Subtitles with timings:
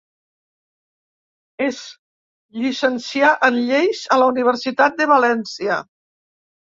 [1.65, 1.81] Es
[2.61, 5.79] llicencià en lleis a la Universitat de València.